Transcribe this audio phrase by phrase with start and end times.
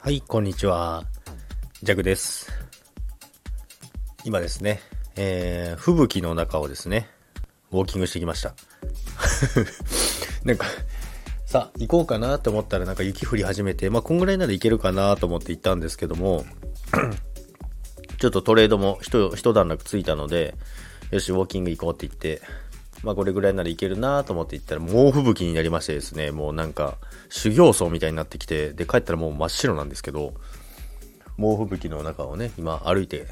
[0.00, 1.02] はい、こんにちは。
[1.82, 2.52] ジャグです。
[4.24, 4.80] 今ですね、
[5.16, 7.08] えー、吹雪の中をですね、
[7.72, 8.54] ウォーキングしてきました。
[10.44, 10.66] なんか、
[11.46, 16.46] さ、行こうかなと思ったらなんか雪降り始めて、まあ、こんぐらいならいけるかなと思って行ったんですけども、
[18.18, 20.54] ちょっとトレードも一段落ついたので、
[21.10, 22.40] よし、ウォーキング行こうって言って、
[23.02, 26.96] まあこれぐらいならいけるなと思って行ったら猛吹雪になりましてですね、もうなんか
[27.28, 30.34] 修行僧みたいになってきて、で帰ったらもう真っ白なんですけど、
[31.36, 33.26] 猛吹雪の中をね、今歩いて、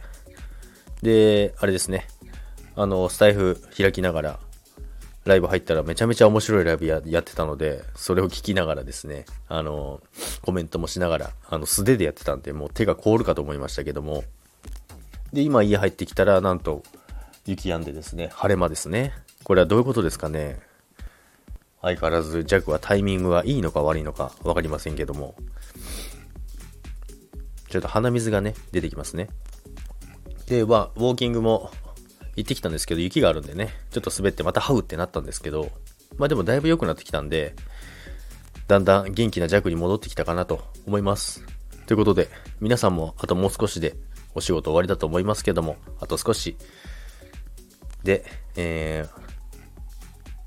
[1.03, 2.07] で、あれですね、
[2.77, 4.41] あの、スタイフ開きながら、
[5.25, 10.01] ライブ入ったらめちゃめちゃ面白いライブややってたので、それを聞きながらですね、あの、
[10.43, 14.23] コメントもしながら、あの、素手でやってたんで、もう手が凍るかと思いましたけども、
[15.33, 16.85] で、今家入ってきたら、なんと、
[17.45, 19.13] 雪止んでですね、晴れ間ですね。
[19.47, 20.59] これはどういうことですかね？
[21.81, 25.37] 相変わらず、ジャックはタイミングがいいのか悪いのか分かりませんけども。
[27.69, 29.29] ちょっと鼻水がね、出てきますね。
[30.49, 31.71] で、まあ、ウォーキングも
[32.35, 35.71] 行ってきたんですけど、雪があるんでね、ちょっと滑ってまたハウってなったんですけど、
[36.19, 37.55] まあでもだいぶ良くなってきたんで、
[38.67, 41.45] だんだん元気なジャックに戻ってきたかなと思います。
[41.87, 43.95] ということで、皆さんもあともう少しで
[44.35, 46.57] お仕事終わりだと思いますけども、あと少し
[48.03, 48.25] で、
[48.57, 49.27] えー、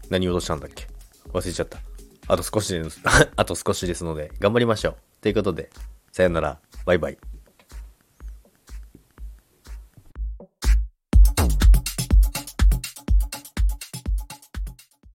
[0.09, 0.87] 何を落としたんだっけ？
[1.31, 1.79] 忘れちゃった。
[2.27, 2.99] あと少しです。
[3.35, 4.95] あと少しですので、頑張りましょう。
[5.21, 5.69] ということで、
[6.11, 6.59] さよなら。
[6.85, 7.17] バイバイ。